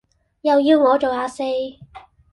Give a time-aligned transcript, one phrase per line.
[0.41, 1.43] 又要我做呀四